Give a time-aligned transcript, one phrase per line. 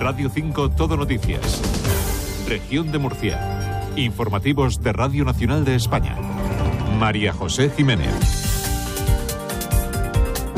[0.00, 1.60] Radio 5 Todo Noticias.
[2.46, 3.82] Región de Murcia.
[3.96, 6.16] Informativos de Radio Nacional de España.
[6.98, 8.45] María José Jiménez.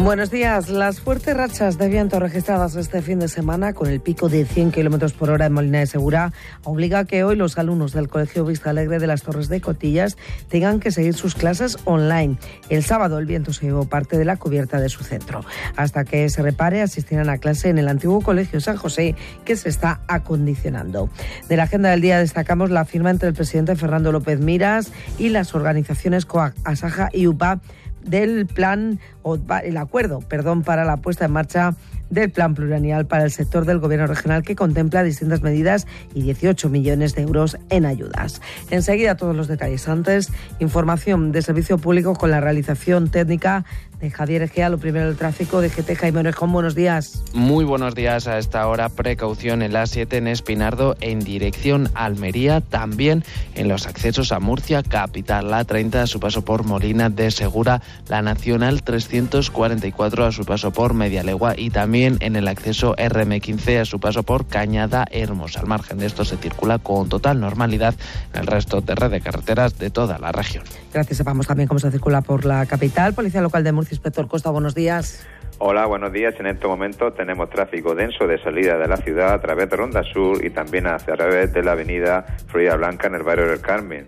[0.01, 0.69] Buenos días.
[0.69, 4.71] Las fuertes rachas de viento registradas este fin de semana, con el pico de 100
[4.71, 6.33] kilómetros por hora en Molina de Segura,
[6.63, 10.17] obliga a que hoy los alumnos del Colegio Vista Alegre de las Torres de Cotillas
[10.49, 12.39] tengan que seguir sus clases online.
[12.69, 15.45] El sábado el viento se llevó parte de la cubierta de su centro.
[15.75, 19.69] Hasta que se repare, asistirán a clase en el antiguo Colegio San José, que se
[19.69, 21.11] está acondicionando.
[21.49, 25.31] De la agenda del día destacamos la firma entre el presidente Fernando López Miras y
[25.31, 27.61] las organizaciones COAC, ASAJA y UPA
[28.09, 31.75] del plan o el acuerdo, perdón, para la puesta en marcha
[32.11, 36.69] del Plan Plurianual para el sector del Gobierno regional que contempla distintas medidas y 18
[36.69, 38.41] millones de euros en ayudas.
[38.71, 39.89] Enseguida todos los detalles.
[39.89, 43.65] Antes, información de servicio público con la realización técnica
[44.01, 44.69] de Javier Egea.
[44.69, 46.53] Lo primero, el tráfico de GT Jaime Orejón.
[46.53, 47.25] Buenos días.
[47.35, 48.89] Muy buenos días a esta hora.
[48.89, 52.61] Precaución en la 7 en Espinardo en dirección Almería.
[52.61, 55.51] También en los accesos a Murcia, capital.
[55.51, 57.83] La 30 a su paso por Molina de Segura.
[58.09, 61.55] La Nacional 344 a su paso por Medialegua.
[61.57, 65.61] Y también en el acceso RM15 a su paso por Cañada Hermosa.
[65.61, 67.95] Al margen de esto se circula con total normalidad
[68.35, 70.65] en el resto de red de carreteras de toda la región.
[70.93, 71.17] Gracias.
[71.17, 73.15] Sepamos también cómo se circula por la capital.
[73.15, 75.27] Policía Local de Murcia Inspector Costa, buenos días.
[75.59, 76.35] Hola, buenos días.
[76.39, 80.05] En este momento tenemos tráfico denso de salida de la ciudad a través de Ronda
[80.05, 84.07] Sur y también hacia través de la avenida Florida Blanca en el barrio del Carmen.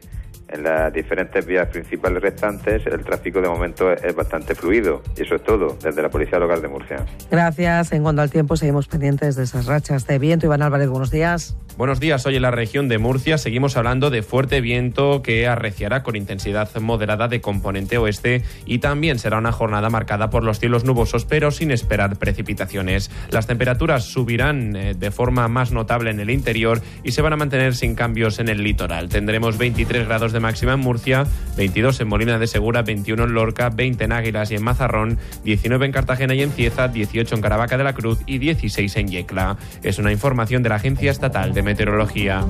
[0.52, 5.00] En las diferentes vías principales restantes el tráfico de momento es bastante fluido.
[5.16, 7.06] Y eso es todo desde la Policía Local de Murcia.
[7.30, 7.92] Gracias.
[7.92, 10.46] En cuanto al tiempo, seguimos pendientes de esas rachas de viento.
[10.46, 11.56] Iván Álvarez, buenos días.
[11.76, 12.26] Buenos días.
[12.26, 16.68] Hoy en la región de Murcia seguimos hablando de fuerte viento que arreciará con intensidad
[16.80, 21.50] moderada de componente oeste y también será una jornada marcada por los cielos nubosos pero
[21.50, 23.10] sin esperar precipitaciones.
[23.30, 27.36] Las temperaturas subirán eh, de forma más notable en el interior y se van a
[27.36, 29.08] mantener sin cambios en el litoral.
[29.08, 31.26] Tendremos 23 grados de máxima en Murcia,
[31.56, 35.86] 22 en Molina de Segura, 21 en Lorca, 20 en Águilas y en Mazarrón, 19
[35.86, 39.56] en Cartagena y en Cieza, 18 en Caravaca de la Cruz y 16 en Yecla.
[39.82, 42.44] Es una información de la Agencia Estatal de Meteorología.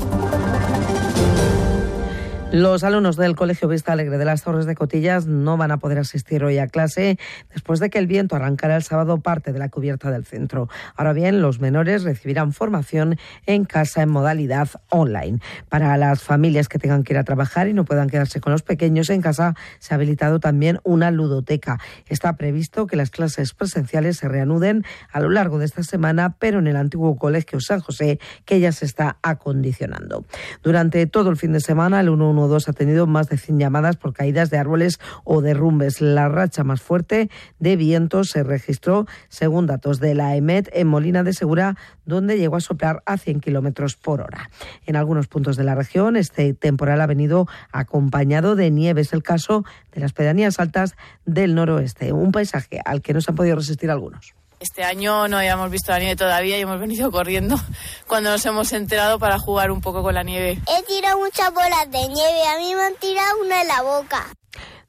[2.53, 6.01] Los alumnos del Colegio Vista Alegre de las Torres de Cotillas no van a poder
[6.01, 7.17] asistir hoy a clase
[7.55, 10.69] después de que el viento arrancara el sábado parte de la cubierta del centro.
[10.97, 15.39] Ahora bien, los menores recibirán formación en casa en modalidad online.
[15.69, 18.63] Para las familias que tengan que ir a trabajar y no puedan quedarse con los
[18.63, 21.79] pequeños en casa, se ha habilitado también una ludoteca.
[22.09, 26.59] Está previsto que las clases presenciales se reanuden a lo largo de esta semana, pero
[26.59, 30.25] en el antiguo Colegio San José, que ya se está acondicionando.
[30.65, 33.97] Durante todo el fin de semana, el 1 2 ha tenido más de 100 llamadas
[33.97, 36.01] por caídas de árboles o derrumbes.
[36.01, 41.23] La racha más fuerte de viento se registró, según datos de la EMET, en Molina
[41.23, 44.51] de Segura, donde llegó a soplar a 100 kilómetros por hora.
[44.87, 49.03] En algunos puntos de la región, este temporal ha venido acompañado de nieve.
[49.03, 53.31] Es el caso de las pedanías altas del noroeste, un paisaje al que no se
[53.31, 54.35] han podido resistir algunos.
[54.61, 57.59] Este año no habíamos visto la nieve todavía y hemos venido corriendo
[58.07, 60.59] cuando nos hemos enterado para jugar un poco con la nieve.
[60.69, 64.27] He tirado muchas bolas de nieve, a mí me han tirado una en la boca.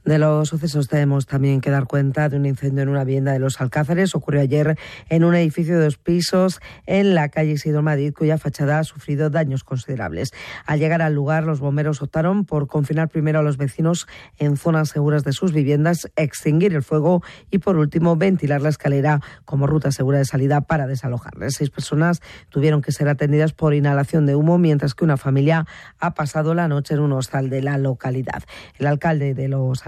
[0.04, 3.40] De los sucesos tenemos también que dar cuenta de un incendio en una vivienda de
[3.40, 4.16] los Alcázares.
[4.16, 4.76] Ocurrió ayer
[5.10, 9.30] en un edificio de dos pisos en la calle Isidro Madrid, cuya fachada ha sufrido
[9.30, 10.32] daños considerables.
[10.66, 14.08] Al llegar al lugar, los bomberos optaron por confinar primero a los vecinos
[14.40, 19.22] en zonas seguras de sus viviendas, extinguir el fuego y, por último, ventilar la escalera
[19.46, 21.54] como ruta segura de salida para desalojarles.
[21.58, 25.68] Seis personas tuvieron que ser atendidas por inhalación de humo, mientras que una familia
[26.00, 28.44] ha pasado la noche en un hostal de la localidad.
[28.80, 29.86] El alcalde de los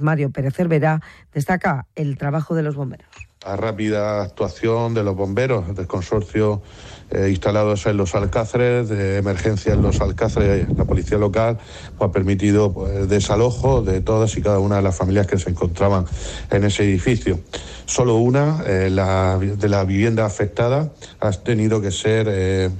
[0.00, 1.00] Mario Pérez Cervera,
[1.32, 3.08] destaca el trabajo de los bomberos.
[3.44, 6.62] La rápida actuación de los bomberos del consorcio
[7.10, 11.58] eh, instalados en los Alcázares, de emergencia en los Alcázares, la policía local,
[11.98, 15.50] pues, ha permitido pues, desalojo de todas y cada una de las familias que se
[15.50, 16.06] encontraban
[16.50, 17.40] en ese edificio.
[17.84, 22.70] Solo una eh, la, de la vivienda afectada ha tenido que ser eh,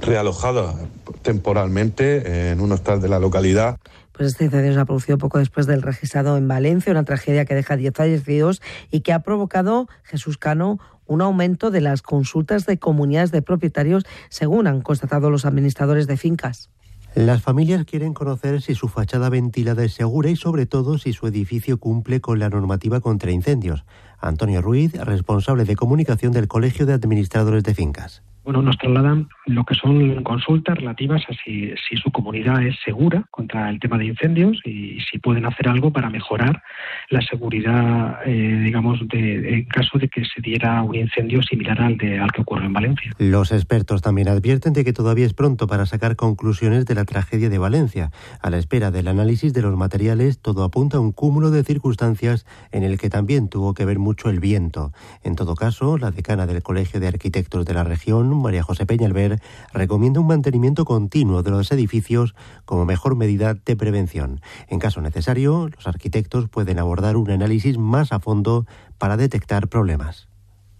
[0.00, 0.74] realojada
[1.22, 3.78] temporalmente en un hostal de la localidad.
[4.12, 7.54] Pues este incendio se ha producido poco después del registrado en Valencia, una tragedia que
[7.54, 12.78] deja 10 fallecidos y que ha provocado, Jesús Cano, un aumento de las consultas de
[12.78, 16.70] comunidades de propietarios, según han constatado los administradores de fincas.
[17.14, 21.26] Las familias quieren conocer si su fachada ventilada es segura y sobre todo si su
[21.26, 23.84] edificio cumple con la normativa contra incendios.
[24.18, 28.22] Antonio Ruiz, responsable de comunicación del Colegio de Administradores de Fincas.
[28.44, 33.70] Bueno, nos trasladan lo que son consultas relativas a si, su comunidad es segura contra
[33.70, 36.62] el tema de incendios y si pueden hacer algo para mejorar
[37.10, 41.96] la seguridad, eh, digamos, de, en caso de que se diera un incendio similar al,
[41.96, 43.12] de, al que ocurrió en Valencia.
[43.18, 47.48] Los expertos también advierten de que todavía es pronto para sacar conclusiones de la tragedia
[47.48, 48.10] de Valencia.
[48.40, 52.46] A la espera del análisis de los materiales, todo apunta a un cúmulo de circunstancias
[52.72, 54.92] en el que también tuvo que ver mucho el viento.
[55.22, 59.40] En todo caso, la decana del Colegio de Arquitectos de la región, María José Peñalver,
[59.72, 62.34] recomienda un mantenimiento continuo de los edificios
[62.64, 64.40] como mejor medida de prevención.
[64.68, 68.66] En caso necesario, los arquitectos pueden abordar un análisis más a fondo
[68.98, 70.28] para detectar problemas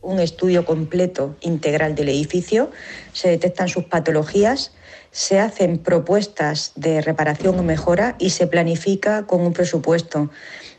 [0.03, 2.71] un estudio completo, integral del edificio,
[3.13, 4.73] se detectan sus patologías,
[5.13, 10.31] se hacen propuestas de reparación o mejora y se planifica con un presupuesto.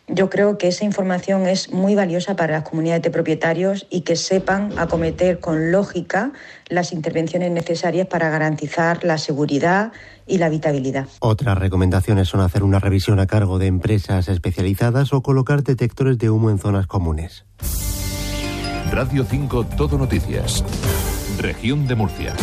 [0.07, 4.17] Yo creo que esa información es muy valiosa para las comunidades de propietarios y que
[4.17, 6.33] sepan acometer con lógica
[6.67, 9.93] las intervenciones necesarias para garantizar la seguridad
[10.27, 11.07] y la habitabilidad.
[11.19, 16.29] Otras recomendaciones son hacer una revisión a cargo de empresas especializadas o colocar detectores de
[16.29, 17.45] humo en zonas comunes.
[18.91, 20.63] Radio 5 Todo Noticias.
[21.39, 22.33] Región de Murcia.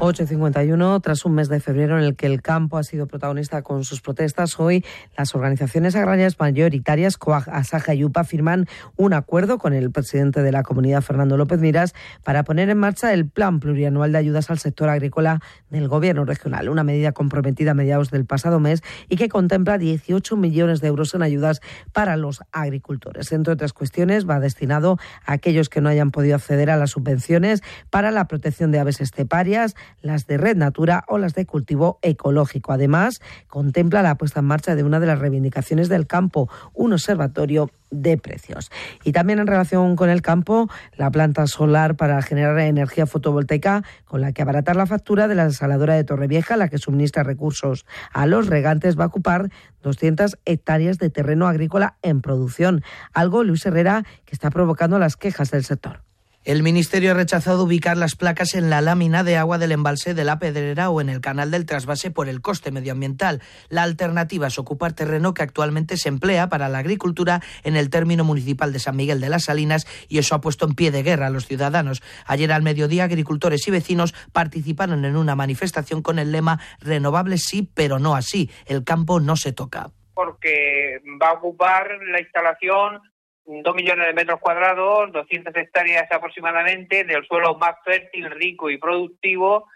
[0.00, 3.82] 8.51, tras un mes de febrero en el que el campo ha sido protagonista con
[3.82, 4.84] sus protestas, hoy
[5.16, 8.66] las organizaciones agrarias mayoritarias, COAG, Asaja y UPA, firman
[8.96, 13.12] un acuerdo con el presidente de la comunidad, Fernando López Miras, para poner en marcha
[13.12, 17.74] el plan plurianual de ayudas al sector agrícola del Gobierno regional, una medida comprometida a
[17.74, 21.60] mediados del pasado mes y que contempla 18 millones de euros en ayudas
[21.92, 23.32] para los agricultores.
[23.32, 24.96] Entre otras cuestiones, va destinado
[25.26, 29.00] a aquellos que no hayan podido acceder a las subvenciones para la protección de aves
[29.00, 32.72] esteparias, las de red natura o las de cultivo ecológico.
[32.72, 37.70] Además, contempla la puesta en marcha de una de las reivindicaciones del campo, un observatorio
[37.90, 38.70] de precios.
[39.04, 44.20] Y también en relación con el campo, la planta solar para generar energía fotovoltaica con
[44.20, 48.26] la que abaratar la factura de la desaladora de Torrevieja, la que suministra recursos a
[48.26, 49.50] los regantes, va a ocupar
[49.82, 52.82] 200 hectáreas de terreno agrícola en producción,
[53.12, 56.07] algo, Luis Herrera, que está provocando las quejas del sector.
[56.48, 60.24] El Ministerio ha rechazado ubicar las placas en la lámina de agua del embalse de
[60.24, 63.42] la Pedrera o en el canal del trasvase por el coste medioambiental.
[63.68, 68.24] La alternativa es ocupar terreno que actualmente se emplea para la agricultura en el término
[68.24, 71.26] municipal de San Miguel de las Salinas y eso ha puesto en pie de guerra
[71.26, 72.02] a los ciudadanos.
[72.24, 77.70] Ayer al mediodía, agricultores y vecinos participaron en una manifestación con el lema Renovables sí,
[77.74, 78.50] pero no así.
[78.64, 79.90] El campo no se toca.
[80.14, 83.02] Porque va a ocupar la instalación
[83.48, 89.66] dos millones de metros cuadrados, 200 hectáreas aproximadamente, del suelo más fértil, rico y productivo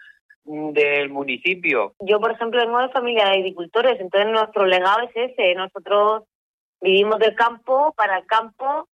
[0.45, 1.95] del municipio.
[1.99, 5.55] Yo, por ejemplo, vengo de familia de agricultores, entonces nuestro legado es ese.
[5.55, 6.23] Nosotros
[6.81, 8.87] vivimos del campo, para el campo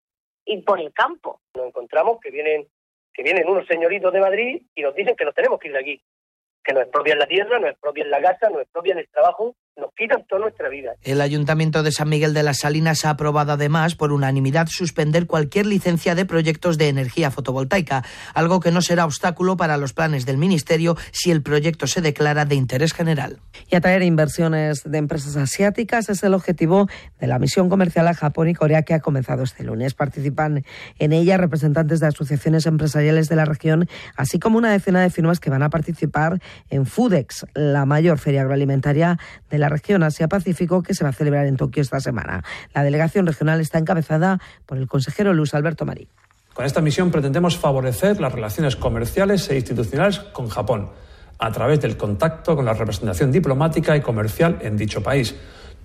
[0.46, 1.40] y por el campo.
[1.54, 2.66] Nos encontramos que vienen,
[3.12, 5.80] que vienen unos señoritos de Madrid y nos dicen que nos tenemos que ir de
[5.80, 6.02] aquí,
[6.64, 9.08] que no es propia la tierra, no es propia la casa, no es propia el
[9.10, 10.92] trabajo nos quitan toda nuestra vida.
[11.02, 15.66] El Ayuntamiento de San Miguel de las Salinas ha aprobado además por unanimidad suspender cualquier
[15.66, 20.38] licencia de proyectos de energía fotovoltaica, algo que no será obstáculo para los planes del
[20.38, 23.38] Ministerio si el proyecto se declara de interés general.
[23.70, 26.88] Y atraer inversiones de empresas asiáticas es el objetivo
[27.18, 29.94] de la misión comercial a Japón y Corea que ha comenzado este lunes.
[29.94, 30.64] Participan
[30.98, 35.40] en ella representantes de asociaciones empresariales de la región, así como una decena de firmas
[35.40, 39.18] que van a participar en FUDEX, la mayor feria agroalimentaria
[39.48, 42.42] de la región Asia-Pacífico que se va a celebrar en Tokio esta semana.
[42.74, 46.08] La delegación regional está encabezada por el consejero Luis Alberto Marí.
[46.54, 50.90] Con esta misión pretendemos favorecer las relaciones comerciales e institucionales con Japón
[51.38, 55.34] a través del contacto con la representación diplomática y comercial en dicho país.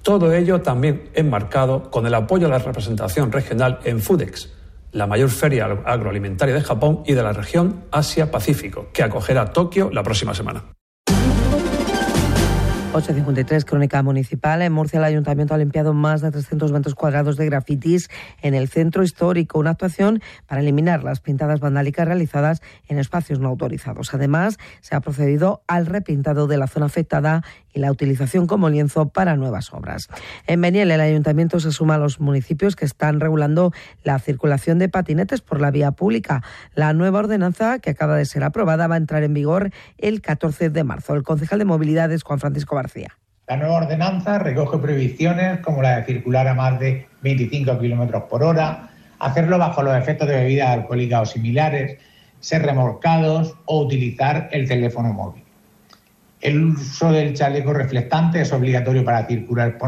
[0.01, 4.49] Todo ello también enmarcado con el apoyo a la representación regional en FUDEX,
[4.91, 10.03] la mayor feria agroalimentaria de Japón y de la región Asia-Pacífico, que acogerá Tokio la
[10.03, 10.63] próxima semana.
[12.95, 14.61] 853, Crónica Municipal.
[14.61, 18.09] En Murcia, el Ayuntamiento ha limpiado más de 300 metros cuadrados de grafitis
[18.41, 23.49] en el centro histórico, una actuación para eliminar las pintadas vandálicas realizadas en espacios no
[23.49, 24.13] autorizados.
[24.13, 27.43] Además, se ha procedido al repintado de la zona afectada
[27.75, 30.07] y la utilización como lienzo para nuevas obras.
[30.47, 34.89] En Beniel, el Ayuntamiento se suma a los municipios que están regulando la circulación de
[34.89, 36.41] patinetes por la vía pública.
[36.73, 40.69] La nueva ordenanza, que acaba de ser aprobada, va a entrar en vigor el 14
[40.69, 41.13] de marzo.
[41.13, 42.75] El concejal de Movilidad es Juan Francisco
[43.47, 48.43] la nueva ordenanza recoge prohibiciones como la de circular a más de 25 kilómetros por
[48.43, 48.89] hora,
[49.19, 51.99] hacerlo bajo los efectos de bebidas alcohólicas o similares,
[52.39, 55.44] ser remolcados o utilizar el teléfono móvil.
[56.45, 59.79] El uso del chaleco reflectante es obligatorio para circular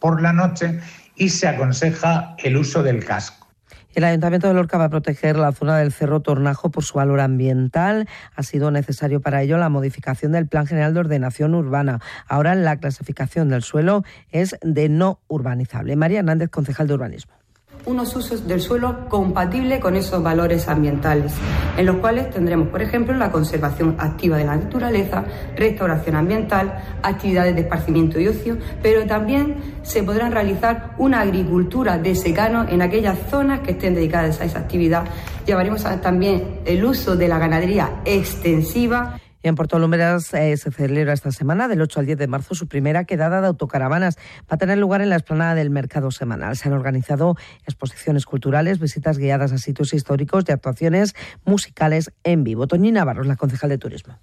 [0.00, 0.80] por la noche
[1.14, 3.46] y se aconseja el uso del casco.
[3.94, 7.20] El Ayuntamiento de Lorca va a proteger la zona del Cerro Tornajo por su valor
[7.20, 8.08] ambiental.
[8.34, 12.00] Ha sido necesario para ello la modificación del Plan General de Ordenación Urbana.
[12.26, 15.94] Ahora la clasificación del suelo es de no urbanizable.
[15.94, 17.41] María Hernández, concejal de urbanismo
[17.86, 21.32] unos usos del suelo compatibles con esos valores ambientales,
[21.76, 25.24] en los cuales tendremos, por ejemplo, la conservación activa de la naturaleza,
[25.56, 32.14] restauración ambiental, actividades de esparcimiento y ocio, pero también se podrán realizar una agricultura de
[32.14, 35.04] secano en aquellas zonas que estén dedicadas a esa actividad.
[35.46, 41.32] Llevaremos también el uso de la ganadería extensiva en Puerto Lumbreras eh, se celebra esta
[41.32, 44.16] semana, del 8 al 10 de marzo, su primera quedada de autocaravanas.
[44.42, 46.56] Va a tener lugar en la explanada del Mercado Semanal.
[46.56, 52.66] Se han organizado exposiciones culturales, visitas guiadas a sitios históricos y actuaciones musicales en vivo.
[52.66, 54.14] Toñi Navarro, la concejal de Turismo.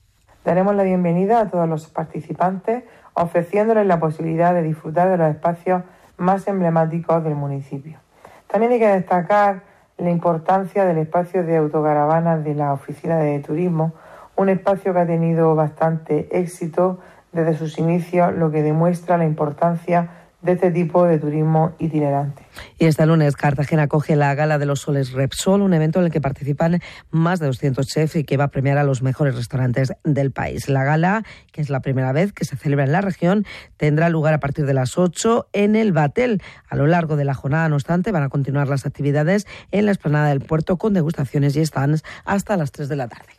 [0.46, 2.84] Daremos la bienvenida a todos los participantes,
[3.14, 5.84] ofreciéndoles la posibilidad de disfrutar de los espacios
[6.18, 8.00] más emblemáticos del municipio.
[8.48, 9.64] También hay que destacar
[9.98, 13.94] la importancia del espacio de autocaravanas de la Oficina de Turismo,
[14.40, 17.00] un espacio que ha tenido bastante éxito
[17.34, 22.44] desde sus inicios, lo que demuestra la importancia de este tipo de turismo itinerante.
[22.78, 26.12] Y este lunes Cartagena acoge la Gala de los Soles Repsol, un evento en el
[26.12, 26.80] que participan
[27.12, 30.70] más de 200 chefs y que va a premiar a los mejores restaurantes del país.
[30.70, 34.34] La gala, que es la primera vez que se celebra en la región, tendrá lugar
[34.34, 36.42] a partir de las 8 en el Batel.
[36.70, 39.92] A lo largo de la jornada, no obstante, van a continuar las actividades en la
[39.92, 43.39] explanada del puerto con degustaciones y stands hasta las 3 de la tarde.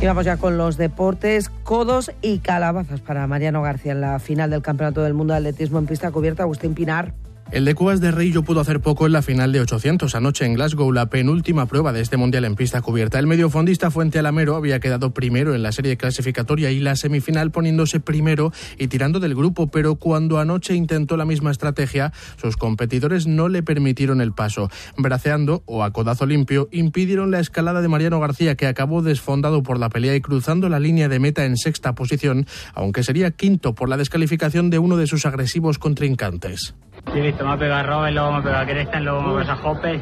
[0.00, 4.50] Y vamos ya con los deportes, codos y calabazas para Mariano García en la final
[4.50, 6.42] del Campeonato del Mundo de Atletismo en pista cubierta.
[6.42, 7.14] Agustín Pinar.
[7.52, 10.54] El de Cubas de Rey pudo hacer poco en la final de 800 anoche en
[10.54, 13.20] Glasgow, la penúltima prueba de este mundial en pista cubierta.
[13.20, 18.00] El mediofondista Fuente Alamero había quedado primero en la serie clasificatoria y la semifinal poniéndose
[18.00, 23.48] primero y tirando del grupo, pero cuando anoche intentó la misma estrategia, sus competidores no
[23.48, 24.68] le permitieron el paso.
[24.98, 29.78] Braceando o a codazo limpio, impidieron la escalada de Mariano García, que acabó desfondado por
[29.78, 33.88] la pelea y cruzando la línea de meta en sexta posición, aunque sería quinto por
[33.88, 36.74] la descalificación de uno de sus agresivos contrincantes.
[37.12, 39.70] Sí, visto, me ha pegado Robert, luego me ha pegado Crestan, luego me ha pegado
[39.70, 40.00] Hoppe.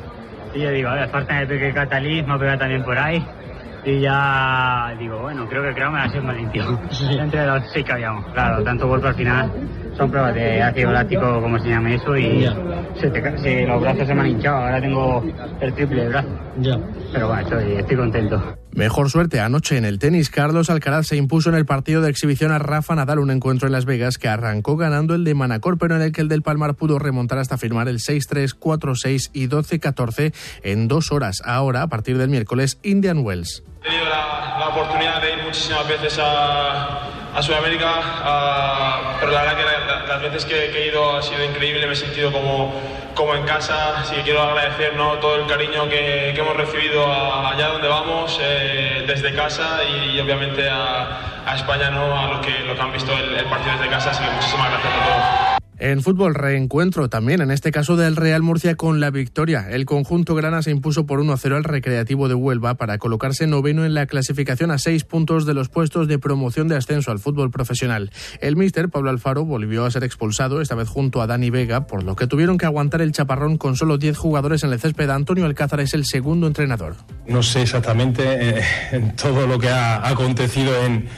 [0.55, 3.25] Y yo digo, a ver, falta de peque Catalí, me ha pegado también por ahí.
[3.85, 6.81] Y ya digo, bueno, creo que el creo me va a ser más limpio.
[7.11, 8.25] Entre los seis que habíamos.
[8.33, 9.51] Claro, tanto golpe al final
[9.97, 12.49] son pruebas de ácido láctico, como se llame eso, y
[12.95, 14.57] se te, los brazos se me han hinchado.
[14.57, 15.23] Ahora tengo
[15.61, 16.29] el triple de brazo.
[16.61, 16.79] Ya.
[17.13, 18.57] Pero bueno, estoy, estoy contento.
[18.75, 20.31] Mejor suerte anoche en el tenis.
[20.31, 23.73] Carlos Alcaraz se impuso en el partido de exhibición a Rafa Nadal, un encuentro en
[23.73, 26.75] Las Vegas que arrancó ganando el de Manacor, pero en el que el del Palmar
[26.75, 31.41] pudo remontar hasta firmar el 6-3, 4-6 y 12-14 en dos horas.
[31.45, 33.63] Ahora, a partir del miércoles, Indian Wells.
[33.81, 40.23] He tenido la, oportunidad de ir muchísimas veces a, Sudamérica, pero la verdad que las
[40.23, 42.73] veces que, he ido ha sido increíble, me he sentido como,
[43.15, 45.15] como en casa, así que quiero agradecer ¿no?
[45.15, 51.43] todo el cariño que, hemos recibido allá donde vamos, eh, desde casa y, obviamente a,
[51.47, 52.19] a, España, ¿no?
[52.19, 54.71] a los que, lo que han visto el, el partido desde casa, así que muchísimas
[54.71, 55.54] gracias a todos.
[55.85, 59.67] En fútbol, reencuentro también, en este caso del Real Murcia con la victoria.
[59.69, 63.93] El conjunto grana se impuso por 1-0 al Recreativo de Huelva para colocarse noveno en
[63.93, 68.11] la clasificación a seis puntos de los puestos de promoción de ascenso al fútbol profesional.
[68.41, 72.03] El míster Pablo Alfaro volvió a ser expulsado, esta vez junto a Dani Vega, por
[72.03, 75.11] lo que tuvieron que aguantar el chaparrón con solo 10 jugadores en el césped.
[75.11, 76.97] Antonio Alcázar es el segundo entrenador.
[77.27, 81.11] No sé exactamente eh, todo lo que ha acontecido en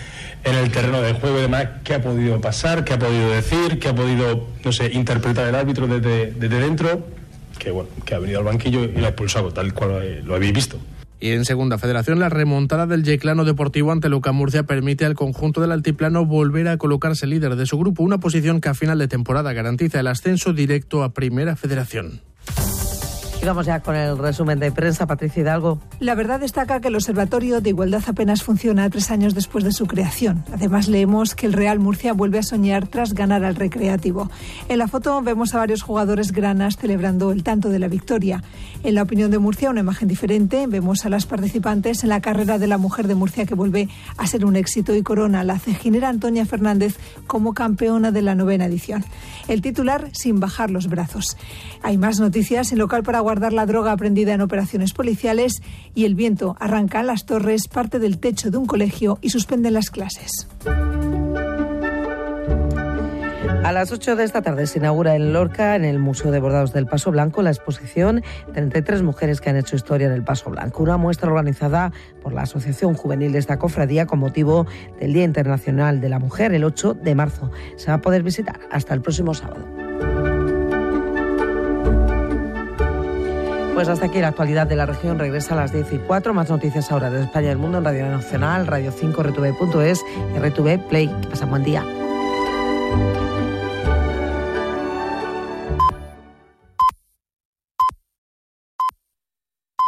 [0.45, 3.79] en el terreno del juego y demás, qué ha podido pasar, qué ha podido decir,
[3.79, 7.07] qué ha podido, no sé, interpretar el árbitro desde, dentro,
[7.59, 10.53] que bueno, que ha venido al banquillo y lo ha expulsado, tal cual lo habéis
[10.53, 10.79] visto.
[11.19, 15.63] Y en segunda federación, la remontada del Yeclano Deportivo ante Luca Murcia permite al conjunto
[15.63, 19.09] del Altiplano volver a colocarse líder de su grupo, una posición que a final de
[19.09, 22.21] temporada garantiza el ascenso directo a Primera Federación.
[23.47, 25.79] Y vamos ya con el resumen de prensa, Patricia Hidalgo.
[26.01, 29.87] La verdad destaca que el Observatorio de Igualdad apenas funciona tres años después de su
[29.87, 30.43] creación.
[30.53, 34.33] Además, leemos que el Real Murcia vuelve a soñar tras ganar al Recreativo.
[34.69, 38.43] En la foto vemos a varios jugadores granas celebrando el tanto de la victoria.
[38.83, 40.67] En la opinión de Murcia, una imagen diferente.
[40.67, 44.27] Vemos a las participantes en la carrera de la mujer de Murcia que vuelve a
[44.27, 46.97] ser un éxito y corona la cejinera Antonia Fernández
[47.29, 49.05] como campeona de la novena edición.
[49.47, 51.37] El titular sin bajar los brazos.
[51.85, 55.63] Hay más noticias en local para la droga aprendida en operaciones policiales
[55.95, 59.71] y el viento arranca en las torres parte del techo de un colegio y suspende
[59.71, 60.49] las clases.
[63.67, 66.73] A las 8 de esta tarde se inaugura en Lorca, en el Museo de Bordados
[66.73, 70.85] del Paso Blanco, la exposición 33 mujeres que han hecho historia en el Paso Blanco.
[70.85, 71.91] Una muestra organizada
[72.23, 74.67] por la Asociación Juvenil de esta cofradía con motivo
[75.01, 77.51] del Día Internacional de la Mujer, el 8 de marzo.
[77.75, 79.76] Se va a poder visitar hasta el próximo sábado.
[83.77, 86.33] Pues hasta aquí la actualidad de la región regresa a las 10 y 4.
[86.33, 90.03] Más noticias ahora de España y del mundo en Radio Nacional, Radio 5, RTV.es
[90.35, 91.09] y RTV Play.
[91.21, 91.85] Que pasen buen día.